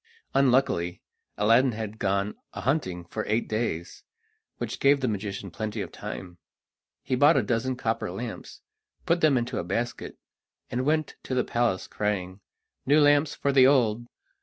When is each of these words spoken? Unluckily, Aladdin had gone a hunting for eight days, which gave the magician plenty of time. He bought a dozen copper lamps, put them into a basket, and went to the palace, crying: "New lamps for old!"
Unluckily, 0.33 0.99
Aladdin 1.37 1.73
had 1.73 1.99
gone 1.99 2.33
a 2.53 2.61
hunting 2.61 3.05
for 3.05 3.23
eight 3.27 3.47
days, 3.47 4.03
which 4.57 4.79
gave 4.79 4.99
the 4.99 5.07
magician 5.07 5.51
plenty 5.51 5.79
of 5.79 5.91
time. 5.91 6.39
He 7.03 7.13
bought 7.13 7.37
a 7.37 7.43
dozen 7.43 7.75
copper 7.75 8.09
lamps, 8.09 8.61
put 9.05 9.21
them 9.21 9.37
into 9.37 9.59
a 9.59 9.63
basket, 9.63 10.17
and 10.71 10.87
went 10.87 11.17
to 11.21 11.35
the 11.35 11.43
palace, 11.43 11.85
crying: 11.87 12.39
"New 12.83 12.99
lamps 12.99 13.35
for 13.35 13.55
old!" 13.69 14.07